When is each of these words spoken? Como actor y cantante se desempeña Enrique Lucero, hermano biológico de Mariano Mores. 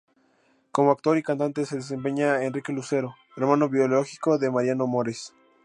Como 0.71 0.89
actor 0.89 1.15
y 1.19 1.21
cantante 1.21 1.63
se 1.63 1.75
desempeña 1.75 2.43
Enrique 2.43 2.73
Lucero, 2.73 3.13
hermano 3.37 3.69
biológico 3.69 4.39
de 4.39 4.49
Mariano 4.49 4.87
Mores. 4.87 5.35